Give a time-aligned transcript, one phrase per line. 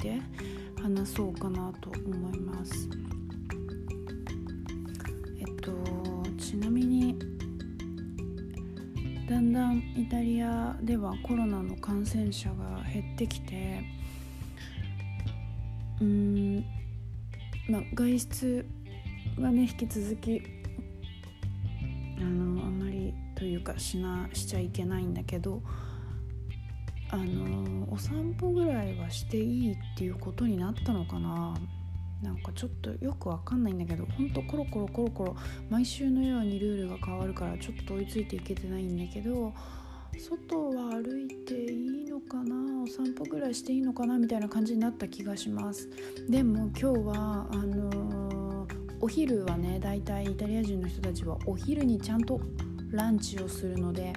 [0.00, 0.20] て
[0.82, 2.88] 話そうかなと思います。
[5.38, 5.72] えっと
[6.38, 7.18] ちなみに
[9.28, 13.82] だんだんイタリアではコロナの感染者が減ってきて
[16.00, 16.64] うーん
[17.68, 18.66] まあ外出
[19.38, 20.42] はね引き続き
[22.18, 25.62] あのあんまりというかしなしちゃいけないんだけど
[27.12, 31.56] あのお散歩ぐらいはしていいっていうことになったのかな。
[32.22, 35.36] なんかちょっとよくわかんないんだけどほんとコロコロコロコロ
[35.70, 39.54] 毎週のようにルールが変わるからちょっと追いついていけてないんだけど
[40.18, 42.82] 外は歩いていいのかな？
[42.82, 44.18] お散歩ぐらいしていいのかな？
[44.18, 45.88] みたいな感じになった気がします。
[46.28, 52.38] でも今日はあのー、お昼はねだいたいイタリア人の人たちはお昼にちゃんと
[52.90, 54.12] ランチをするので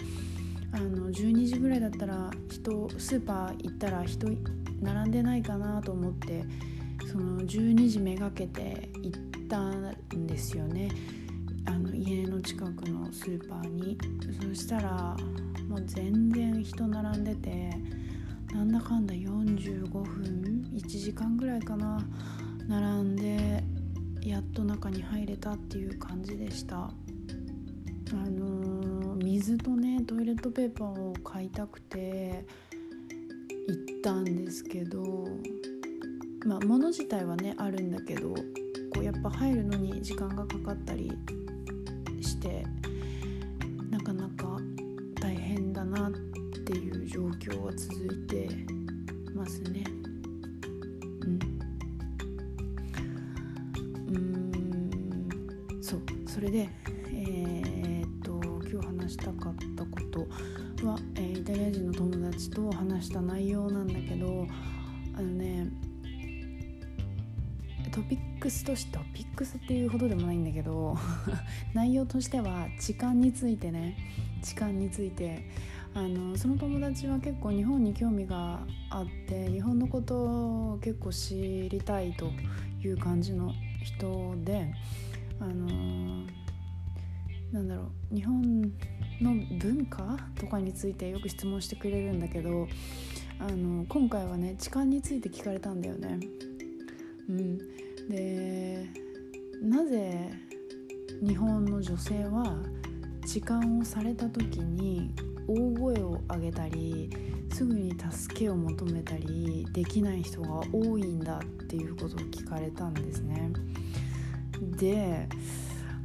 [0.74, 4.28] あの12時ぐらいだったら人スーパー行ったら人
[4.82, 6.44] 並んでないかなと思って
[7.12, 10.90] その12時めがけて行ったんですよね。
[11.66, 13.98] あの家の近くのスーパーに。
[14.42, 15.16] そしたら
[15.70, 17.70] もう全然人並んでて
[18.54, 22.00] なんだかんだ45分1時間ぐらいかな
[22.68, 23.64] 並んで
[24.22, 26.78] やっと中に入れたっていう感じでした。
[28.14, 32.46] あのー、水とねトイレットペーパーを買いたくて
[33.68, 35.28] 行ったんですけど
[36.46, 38.30] まあ物自体はねあるんだけど
[38.94, 41.12] こうやっぱ入るのに時間がかかったり
[42.22, 42.66] して
[67.94, 70.98] トピックスとしてトピックスっていうほどでもないんだけど
[71.74, 73.96] 内容としては痴漢についてね
[74.42, 75.46] 痴漢について
[75.94, 82.32] あのその友達は結構日本に興味があって日本のことを結構知りたいと
[82.84, 84.74] いう感じの人で
[85.40, 86.26] あの
[87.52, 88.62] なんだろう日本
[89.22, 92.68] の文化とかについてよく質問してくれるんだけど
[93.38, 96.20] あの今回はね痴漢について聞かれたんだよね。
[97.30, 97.60] うん、
[98.10, 98.88] で
[99.62, 100.32] なぜ
[101.22, 102.58] 日本の女性は
[103.26, 105.14] 痴漢をされた時に
[105.48, 107.10] 大声を上げたり
[107.54, 113.52] すぐに助けを求めたりできない人が多いんだっていうことを聞かれたんですね。
[114.78, 115.28] で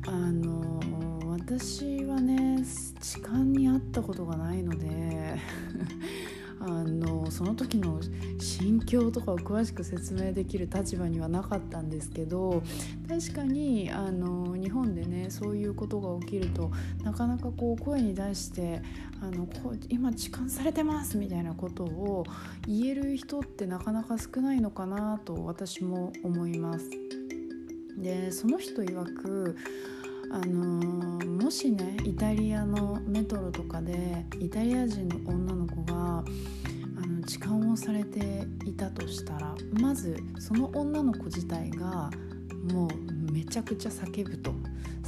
[0.06, 0.80] あの
[1.26, 2.64] 私はね
[3.00, 5.36] 痴漢に会ったことがないので
[6.60, 8.00] あのその時の
[8.40, 12.62] 心境とかを詳しく説明できる立場にはなかったんですけど
[13.08, 16.70] 確かにあの日本でねそういうことが起きると
[17.04, 18.82] なかなかこう声に出して
[19.20, 22.24] あのこう今痴漢されてますみたいなことを
[22.66, 26.90] 言える人ってなかなか少ないのかなと私も思います。
[27.96, 29.56] でその人曰く
[30.30, 36.24] あのー、もしねイタリアのメトロとかでイタリア人の女の子が
[37.02, 42.10] あの痴漢をされていたとしたらまずその女の子自体が
[42.72, 44.52] もうめちゃくちゃ叫ぶと。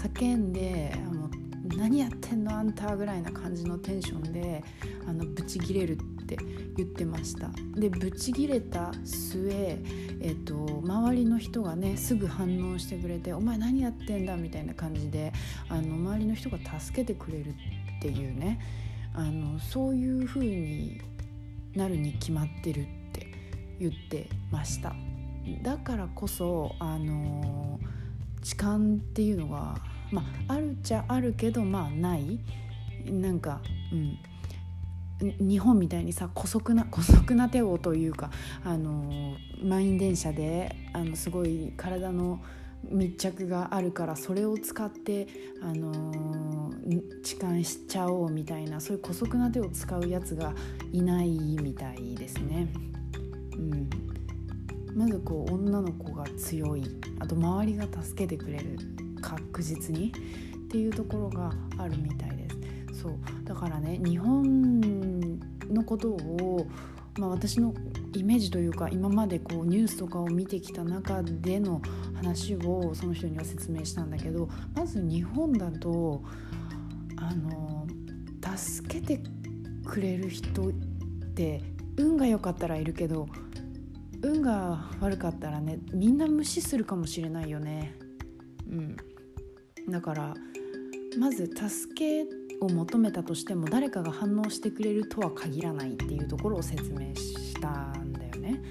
[0.01, 1.31] 叫んであの
[1.77, 4.65] 何やってんのあんたぐらいな感じのテンションで
[5.07, 5.99] あのブチギレる
[6.35, 6.39] って
[6.77, 7.51] 言ってました。
[7.75, 9.79] でブチギレた末
[10.23, 15.33] えっと、周りの人がねすぐ反応してくれて「お前何やってんだ」みたいな感じで
[15.71, 17.55] あの周りの人が助けてくれる
[17.99, 18.61] っていうね
[19.15, 21.01] あのそういう風に
[21.75, 23.27] なるに決まってるって
[23.79, 24.95] 言ってました。
[25.63, 27.81] だからこそあの
[28.43, 28.81] 痴漢っ
[29.15, 29.81] ていうのが、
[30.13, 32.39] まあ、あるっちゃあるけどまあない。
[33.07, 34.19] なんかうん。
[35.21, 38.31] 日本みたいにさ姑息な姑息な手をというか
[38.65, 42.41] あの満員電車であのすごい体の
[42.89, 45.29] 密着があるからそれを使って
[45.63, 46.73] あの
[47.23, 50.55] 痴漢しちゃおうみたいなそういう姑息な手を使うやつが
[50.93, 51.31] いない
[51.61, 52.69] みたいですね。
[53.57, 53.91] うん、
[54.95, 56.85] まずこう女の子が強い
[57.19, 58.79] あと周りが助けてくれる
[59.21, 60.13] 確実に
[60.67, 62.60] っていうところがあるみたいです。
[63.01, 63.13] そう。
[63.45, 65.39] だからね日本
[65.73, 66.67] のことを、
[67.19, 67.75] まあ、私の
[68.15, 71.81] イメージというか今までこうニュースとかを見てきた中での
[72.15, 76.23] 話をその人には説明したんだけどまず日本だと
[77.17, 77.87] あの
[78.57, 79.21] 助けて
[79.87, 80.73] くれる人っ
[81.35, 81.63] て
[81.97, 83.29] 運が良かったらいるけど
[84.23, 87.95] 運が悪かったらねみんな無視するかもしれないよね。
[88.69, 88.97] うん。
[89.89, 90.35] だから
[91.19, 98.63] まず助けを求めたとしても誰かが反応してくれるとは限らないっていうところを説明したんだよね。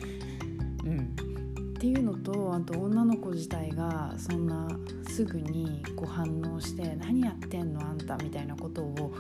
[0.86, 4.68] うん、っていうのとあと女の子自体がそんな
[5.08, 9.12] すぐにこう反応して「何やってんのあんた」みたいなことを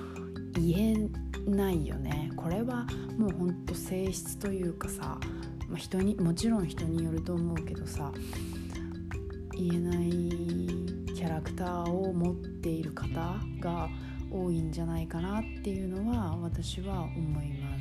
[0.54, 2.31] 言えないよね。
[2.36, 2.86] これは
[3.18, 5.19] もうほんと性質というかさ、
[5.68, 8.12] まあ、人にもちろん人によると思うけどさ
[9.57, 10.10] 言えない
[11.13, 13.10] キャラクターを持っている方
[13.60, 13.89] が
[14.31, 17.79] 多いんじゃないかなっていうのは私は思いま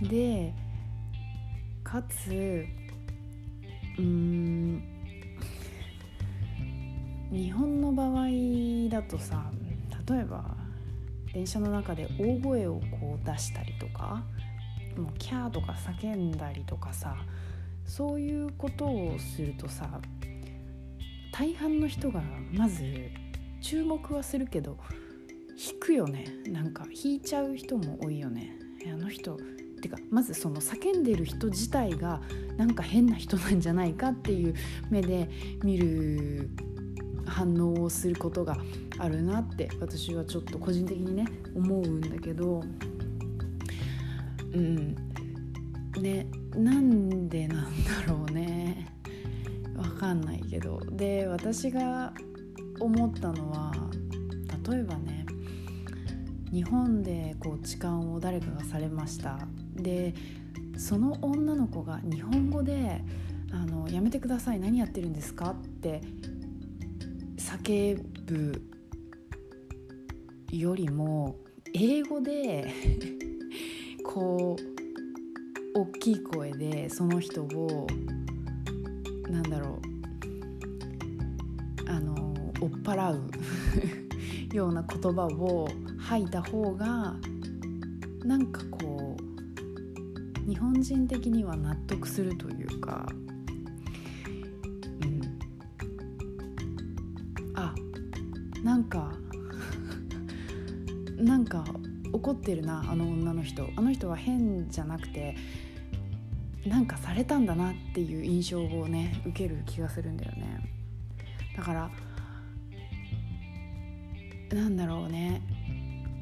[0.00, 0.08] す。
[0.08, 0.54] で
[1.84, 2.64] かつ
[3.98, 4.82] うん
[7.30, 8.28] 日本の場合
[8.88, 9.50] だとさ
[10.08, 10.56] 例えば
[11.32, 14.22] 電車の中で大声をこう出したりとか
[14.96, 17.16] もうキャーとか叫んだりとかさ
[17.84, 20.00] そういうことをするとさ
[21.32, 22.22] 大半の人が
[22.52, 23.10] まず
[23.60, 24.78] 注目はするけど
[25.50, 26.24] 引くよね。
[26.46, 28.56] なんか引いちゃう人も多いよね。
[28.90, 29.38] あの人っ
[29.82, 32.22] てかまずその叫んでる人自体が
[32.56, 34.54] なんか変な人なんじゃないかっていう
[34.88, 35.28] 目で
[35.62, 36.50] 見る
[37.26, 38.56] 反応をすることが
[38.98, 42.62] あるなって私はちょっと個人的にね思うんだけど。
[44.52, 44.96] うん。
[46.00, 48.86] ねなんでなんだろうね。
[49.76, 50.80] わかんないけど。
[50.90, 52.14] で私が
[52.80, 53.72] 思ったのは
[54.68, 55.26] 例えばね
[56.52, 59.38] 日本でこう痴漢を誰かがされました
[59.74, 60.14] で
[60.76, 63.04] その女の子が日本語で
[63.52, 66.00] 「あのやめてください何やってるんですか?」って
[67.36, 68.62] 叫ぶ
[70.50, 71.36] よりも
[71.74, 72.72] 英語で
[74.04, 77.86] こう大きい声でその人を
[79.30, 79.89] なんだろう
[82.76, 83.30] っ払う
[84.54, 85.68] ような言葉を
[85.98, 87.16] 吐いた方が
[88.24, 93.06] なんかこう日本人的には納得するというか、
[95.02, 95.38] うん、
[97.54, 97.74] あ
[98.62, 99.12] なんか
[101.16, 101.64] なんか
[102.12, 103.68] 怒ってるなあの女の人。
[103.76, 105.36] あの人は変じゃなくて
[106.66, 110.68] なんかされたんだなっていう印象をね受ける気がするんだよね。
[111.56, 111.90] だから
[114.54, 115.42] なんだろうね。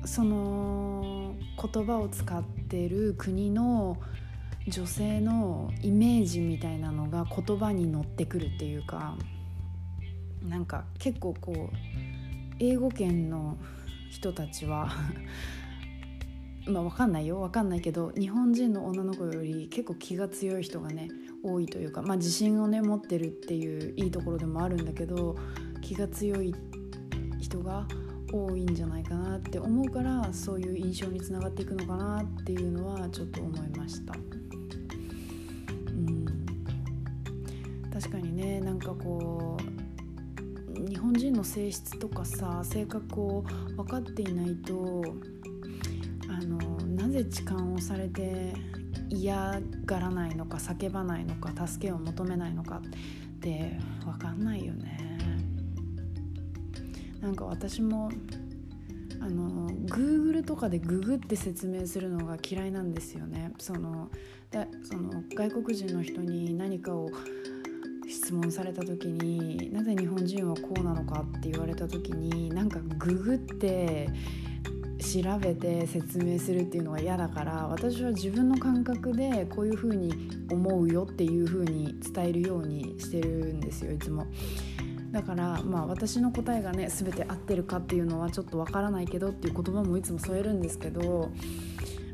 [0.04, 3.98] その言葉を使ってる国の
[4.68, 9.16] 女性のイメージみたいなのが言葉に乗ってくるっていうか
[10.42, 11.76] なんか結構こう
[12.60, 13.56] 英語圏の
[14.10, 14.90] 人たちは
[16.66, 17.40] まあ分かんないよ。
[17.40, 21.08] 分かんないけど日本人の女の子より結構気が強い人がね
[21.42, 25.36] 多いというかまあ自信をね持ってるっていういいところでもあるんだけど
[25.80, 26.54] 気が強い
[27.40, 27.86] 人が
[28.32, 34.14] 多いんじゃないかなって思うからそういう印象につながっていくのかなっていうのはちょっと思いました。
[34.14, 36.26] うん
[37.92, 43.42] 確かにねなんかこう日本人の性質とかさ性格を
[43.76, 45.04] 分かっていないと
[46.28, 48.54] あのなぜ痴漢をされて
[49.08, 52.82] 嫌がらないのか叫ばないのか助けを求めないのか
[53.36, 55.18] って分かんないよね。
[57.20, 58.10] なんか私も
[59.20, 64.10] あの Google とかでググって説明するのが嫌いなんですよねその
[64.50, 67.10] だその外国人の人に何かを
[68.08, 74.08] 質問された時になぜ日本人はこうなのかって言われた時になんかググって
[74.98, 84.26] 調べて説明するっていうのが嫌だから私は自分の感覚でこういうふうに思うよっていうふうに伝えるようにしてるんですよいつも。
[85.12, 91.30] だからまあ私の答えがね全て合ってるかっていうのはちょっとわからないけどっていう言葉もいつも添えるんですけど、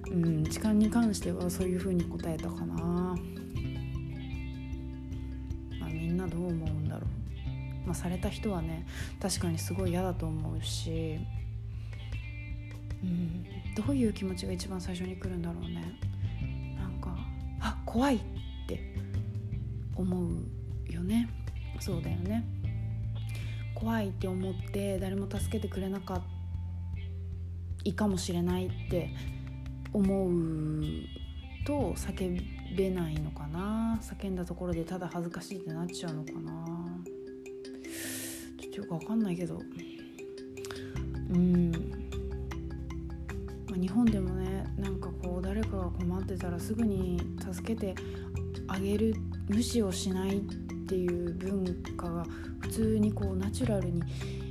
[0.06, 3.14] うん、時間に関してはそういうふうに答えたかな、ま
[5.86, 7.06] あ、みんなどう思うんだろ
[7.84, 8.86] う、まあ、された人はね
[9.20, 11.18] 確かにすごい嫌だと思うし、
[13.02, 15.98] うん、どういう気持ちが一番最初に来るんだろうね。
[16.76, 17.16] なんか
[17.60, 18.20] あ怖いっ
[18.68, 18.80] て
[19.96, 21.28] 思うよね。
[21.80, 22.53] そうだよね。
[23.74, 26.24] 怖いって思って誰も助けてくれなかった
[27.84, 29.10] いかもしれないって
[29.92, 30.32] 思う
[31.66, 32.42] と叫
[32.76, 33.98] べないのかな。
[34.02, 36.66] 叫んだところでただ恥ずかしいってなっちゃうのかな。
[38.60, 39.60] ちょっとよくわかんないけど。
[41.30, 41.70] うん。
[43.68, 47.20] まあ、日本でもねなんかこう誰かが困ってたらすぐに
[47.52, 47.94] 助けて
[48.66, 49.14] あげる
[49.48, 51.64] 無視をしないってていう文
[51.96, 52.24] 化が
[52.60, 54.02] 普通にこうナチュラルに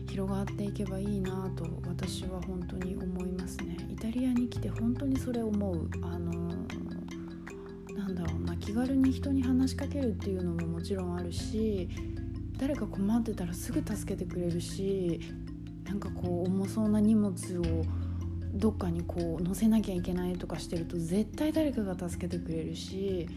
[0.10, 3.78] 広がっていけばいいなと私は本当に思いますね。
[3.90, 6.32] イタリアに来て本当にそれ思うあの
[7.96, 11.90] なんだろうな気軽に人に話しかけるっていうのももちろんあるし
[12.58, 15.20] 誰か困ってたらすぐ助けてくれるし
[15.86, 17.86] なんかこう重そうな荷物を
[18.54, 23.28] どっかにこう乗せなきゃいけないとかしてると絶対誰かが助けてくれるし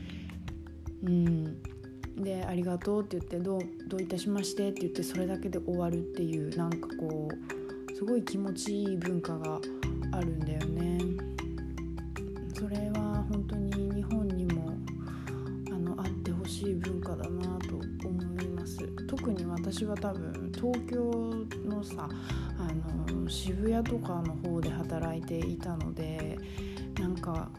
[1.05, 1.76] うん。
[2.17, 9.61] で「ありがとう」って言ってどう「どういたしまして」って言ってそれだけで終わるっていうなんかこうすごい気持ちいい文化が
[10.13, 10.99] あるんだよね。
[12.55, 14.73] それは本当に日本にも
[15.71, 17.77] あのあってほしい文化だなと
[18.09, 22.09] 思います特に私は多分東京のさ
[22.59, 22.73] あ
[23.13, 26.39] の渋谷とかの方で働いていたので
[26.99, 27.51] なんか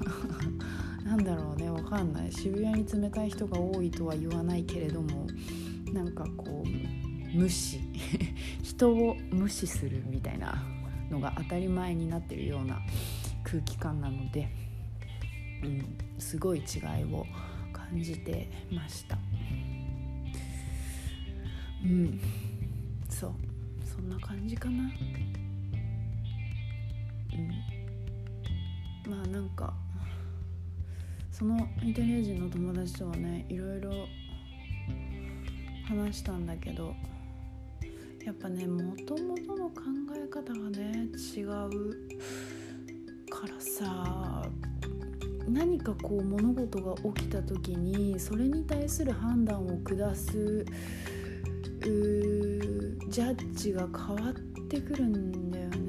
[1.14, 2.32] なんだろうねわかんない。
[2.32, 5.28] 渋谷に冷たい人が多いとは言わないけれども
[5.92, 7.78] なんかこう無視。
[8.64, 10.60] 人を無視するみたいな
[11.10, 12.80] のが当たり前になってるような
[13.44, 14.48] 空気感なので、
[15.62, 15.84] うん、
[16.18, 16.62] すごい違
[17.00, 17.24] いを
[17.72, 19.16] 感じてました。
[21.84, 22.20] うん。
[23.08, 23.34] そう。
[23.84, 24.82] そんな感じかな。
[27.32, 29.12] うん。
[29.12, 29.83] まあなんか
[31.36, 33.90] そのイタリア人の友達とはねいろいろ
[35.88, 36.94] 話したんだけど
[38.24, 39.82] やっぱねもともとの考
[40.16, 41.48] え方がね違う
[43.28, 44.48] からさ
[45.48, 50.64] 何かこう物事が起きた時にそれに対する判断を下す
[53.10, 54.34] ジャッジが変わっ
[54.68, 55.83] てくるんだよね。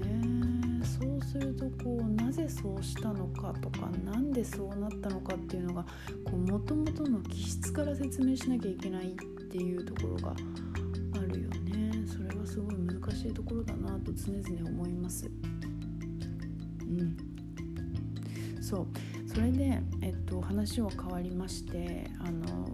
[1.35, 5.85] するとこうなぜそうしたのかとか何でそうなったのかっていうのが
[6.31, 9.15] もともとの気質から説明しなきゃいけないっ
[9.51, 11.91] ていうところがあるよね。
[12.07, 15.29] それはすごい難しいところだなと常々思います。
[16.81, 17.17] うん。
[18.61, 18.87] そう。
[19.27, 22.69] それで、えっと、話は変わりましてあの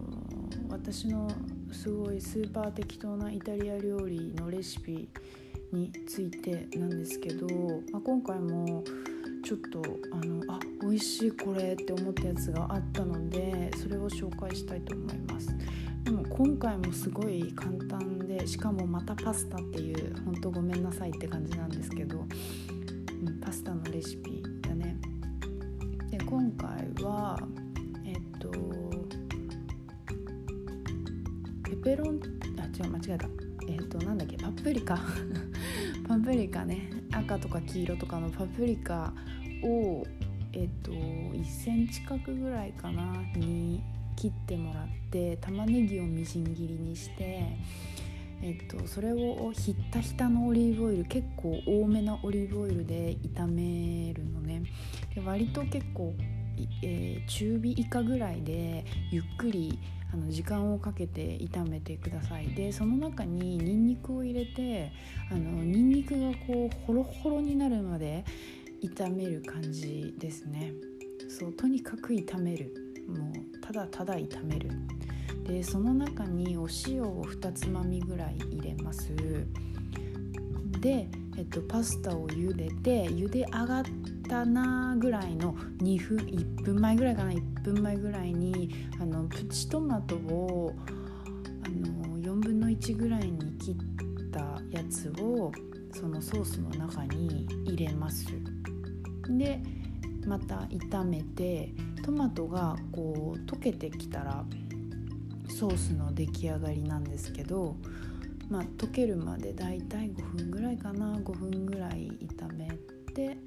[0.70, 1.28] 私の
[1.72, 5.10] すごいスーパー適当なイタリア料理のレシピ
[5.72, 7.48] についてなんですけど、
[7.92, 8.84] まあ、今回も
[9.44, 15.56] ちょっとあのあ美味しいこれって思ったやつがあったのでそれを紹介したいと思います。
[16.04, 24.98] でも今回もすごい簡単でしかもまたパスタっていうほんとごめんなさいって感じなんですけど、うん、パスタのレシピだね。
[26.10, 26.70] で今回
[27.04, 27.40] は
[28.04, 28.52] えっと
[31.64, 32.20] ペペロン
[32.60, 33.28] あ違う間違えた。
[33.68, 34.38] えっとなんだっけ？
[34.38, 35.00] パプリカ。
[36.12, 36.90] パプリカね。
[37.14, 39.14] 赤とか黄色とかのパプリカ
[39.64, 40.06] を
[40.52, 43.82] えっと1センチ角ぐらいかなに
[44.18, 47.58] 切ってもらって玉ねぎをみじん切りにして
[48.44, 54.64] えっと、それをひったひたのオリーブオイル結構多めなオリーブオイルで炒めるのね。
[55.14, 56.14] で割と結構、
[56.82, 62.48] えー、中火以下ぐらいでゆっくり炒あの時間をかけて炒めてください。
[62.50, 64.92] でその中にニンニクを入れて
[65.30, 68.26] あのニンニクがこうホロホロになるまで
[68.84, 70.74] 炒める感じですね。
[71.30, 72.74] そうとにかく炒める。
[73.08, 74.70] もうただただ炒める。
[75.46, 79.14] でその中にお塩を2つまみぐらい入れます。
[80.82, 90.74] で、えっと、パスタを茹でて茹で上がってたなぐらいの2分1分前ぐらいかな1分前ぐらいにあのプチトマトを
[91.66, 94.40] あの4分の1ぐらいに切った
[94.72, 95.52] やつを
[95.94, 98.26] そのソースの中に入れます。
[99.28, 99.62] で
[100.26, 104.46] また炒めてトマトがこう溶けてきたら
[105.50, 107.76] ソースの出来上がりなんですけど
[108.50, 111.18] まあ溶けるまでだいたい5分ぐらいかな。
[111.18, 112.70] 5分ぐらい炒め
[113.14, 113.38] て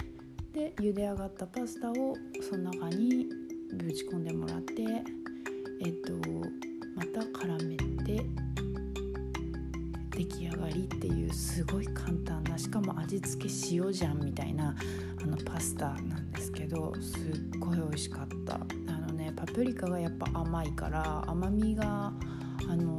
[0.54, 2.16] で茹で上がったパスタを
[2.48, 3.26] その中に
[3.72, 4.84] ぶち込んでもらって
[5.84, 6.12] えっと
[6.94, 8.24] また絡めて
[10.16, 14.76] 出来上がりっていうすごい簡単なしかも味付け塩じゃんみたいな
[15.20, 18.54] あのパスタなんですけどすっごい美味しかった。
[18.54, 18.58] あ
[19.08, 22.12] のねパプリカがやっぱ甘いから甘みが
[22.68, 22.96] あの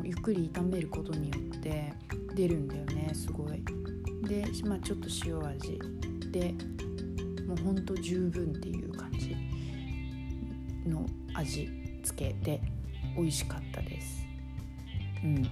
[0.00, 1.92] ー、ゆっくり炒めることによって
[2.36, 3.64] 出るんだよねすごい。
[4.28, 5.80] で、まあ、ちょっと塩味。
[6.30, 6.54] で
[7.46, 9.36] もうほんと十分っていう感じ
[10.88, 11.68] の味
[12.02, 12.60] 付けで
[13.16, 14.26] 美味しかったです。
[15.22, 15.50] うん。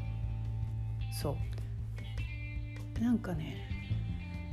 [1.21, 1.37] そ
[2.99, 3.03] う。
[3.03, 3.57] なんかね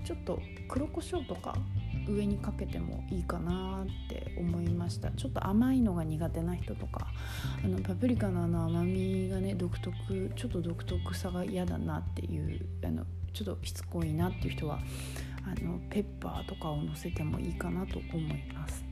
[0.04, 1.56] ちょっと黒胡椒とか
[2.08, 5.12] 上にかけてもいいかなって思いました。
[5.12, 7.08] ちょっと甘いのが苦手な人とか
[7.64, 9.94] あのパプリカのあの甘みがね独特
[10.36, 14.80] ちょっと独特さが嫌だなっていうあのちょっとしつこいなっていう人は
[15.44, 18.84] あのペッパーとかをのせてもいいかなと思います。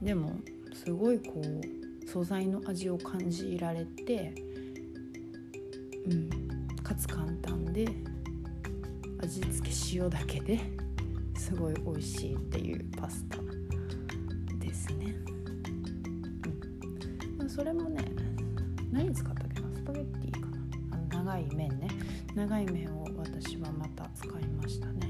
[0.00, 0.36] でも
[0.74, 4.34] すごいこう素材の味を感じられて
[6.06, 7.86] うんかつ簡単で
[9.22, 10.60] 味付け塩だけで
[11.36, 13.38] すごい美味しいっていうパスタ
[14.58, 15.14] ですね、
[17.38, 18.04] うん、それもね
[18.90, 19.68] 何使ったっけな？
[19.74, 20.46] スパゲッティかな？
[20.92, 21.88] あの長い麺ね。
[22.34, 25.01] 長い麺を私はまた使いましたね、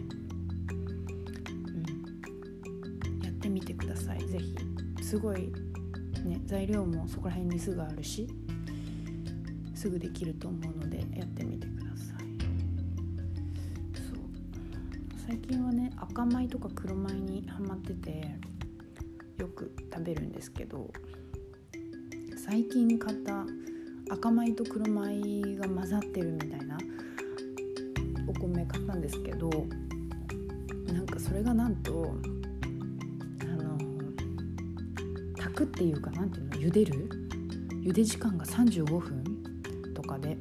[3.53, 4.21] みてください。
[4.27, 4.57] 是非
[5.03, 5.53] すごい
[6.25, 8.29] ね材料もそこら辺にすぐあるし
[9.75, 12.27] すぐできると思うのでやってみてください。
[13.95, 14.19] そう。
[15.27, 18.39] 最近はね赤米とか黒米にハマってて
[19.39, 20.91] よく食べるんですけど
[22.37, 23.45] 最近買った
[24.11, 26.79] 赤米と黒米が混ざってるみたいな
[28.29, 29.49] お米買ったんですけど
[30.93, 32.15] なんかそれがなんと
[35.53, 37.09] 炊くっていうかなんていうの茹でる？
[37.83, 39.25] 茹で時間が35分
[39.95, 40.37] とかで。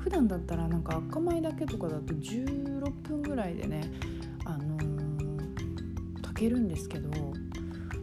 [0.00, 3.90] 普段だったらなんか赤米だけとかだと16分ぐらいでね
[4.44, 7.08] あのー、炊けるんですけど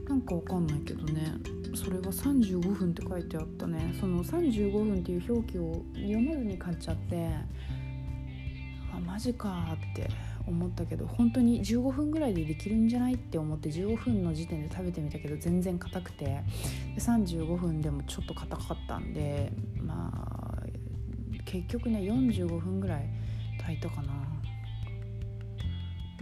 [0.09, 1.31] なんかわかんないけどね
[1.75, 3.93] それが35分って書いてあったね。
[3.99, 7.29] その35分っていう表記を読まずに買っちゃって
[8.91, 10.30] あマジかって。
[10.47, 16.25] 思ったけど本当に15分ぐらいでできるんじゃないって思って15分の時点で食べてみたけど全然硬くて。
[16.25, 16.43] で
[16.97, 20.63] 35分でもちょっと硬かったんでまあ
[21.45, 23.09] 結局ね45分ぐらい
[23.57, 24.13] 炊いたかな。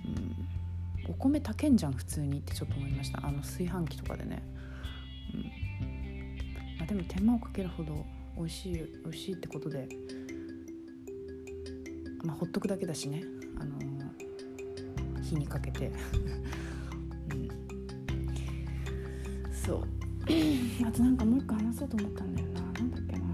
[0.06, 1.10] うん。
[1.10, 3.26] お米炊けんじゃん普通にってちょっと思いました。
[3.26, 4.44] あの炊飯器とかでね。
[5.34, 5.42] うん。
[6.78, 8.06] まあでも手間をかけるほど
[8.38, 9.88] 美味しい美味しいってことで。
[12.24, 13.24] まあほっとくだけだしね。
[13.60, 13.99] あのー、
[15.30, 15.92] 火にかけて。
[17.32, 17.50] うん。
[19.52, 19.84] そう。
[20.88, 22.62] あとなんかもう一個話そうと思ったんだよな。
[22.62, 23.30] なんだっけな。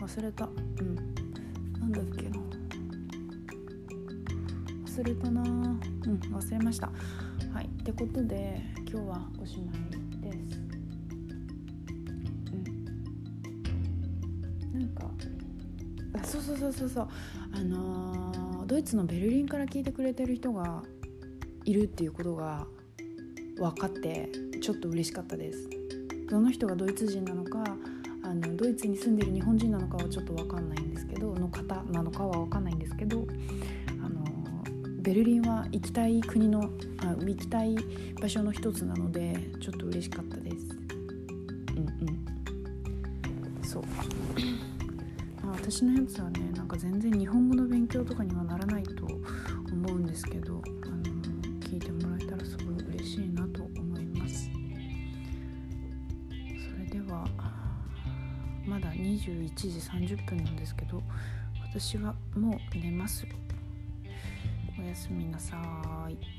[0.00, 0.48] 忘れた。
[0.80, 0.96] うん。
[1.80, 2.38] なんだっけな。
[4.86, 5.42] 忘れたな。
[5.42, 5.78] うん。
[6.34, 6.90] 忘れました。
[7.52, 7.66] はい。
[7.66, 8.60] ってことで
[8.90, 10.67] 今日はおしまいです
[16.40, 17.08] そうそうそうそうそう。
[17.52, 20.82] あのー、ドイツのベルリンから聞いてくれてる人が
[21.64, 22.66] いるっていうことが
[23.56, 24.28] 分かって
[24.60, 25.68] ちょっと嬉しかったです。
[26.30, 27.64] どの人がドイツ人なのか
[28.22, 33.26] あのドイツに住んでる日本人なのかはちょっと分かんないんですけどの方なのかは分かんないんですけど
[34.04, 34.22] あの
[35.00, 37.74] ベルリンは行きたい国のあ行きたい
[38.20, 40.56] 場所の一つなのでちょっと嬉しかったです。
[41.76, 43.64] うんうん。
[43.64, 43.82] そう。
[43.98, 44.04] あ
[45.70, 51.02] 私のやつはねなんか全然日本語の勉強とかにはならないと思うんですけどあの
[51.60, 54.50] 聞いてもらえたらすごい嬉しいなと思います。
[56.30, 57.28] それでは
[58.64, 59.68] まだ21時
[60.16, 61.02] 30分なんですけど
[61.70, 63.26] 私はもう寝ます。
[64.80, 65.58] おやすみなさ
[66.08, 66.37] い。